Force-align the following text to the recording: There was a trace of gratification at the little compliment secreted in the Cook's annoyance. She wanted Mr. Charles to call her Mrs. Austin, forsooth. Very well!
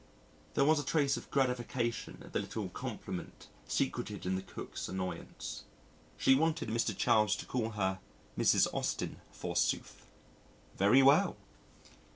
There 0.55 0.65
was 0.65 0.79
a 0.79 0.83
trace 0.83 1.15
of 1.15 1.29
gratification 1.29 2.23
at 2.25 2.33
the 2.33 2.39
little 2.39 2.69
compliment 2.69 3.49
secreted 3.67 4.25
in 4.25 4.33
the 4.35 4.41
Cook's 4.41 4.89
annoyance. 4.89 5.63
She 6.17 6.33
wanted 6.33 6.69
Mr. 6.69 6.97
Charles 6.97 7.35
to 7.35 7.45
call 7.45 7.69
her 7.77 7.99
Mrs. 8.35 8.65
Austin, 8.73 9.21
forsooth. 9.31 10.07
Very 10.75 11.03
well! 11.03 11.37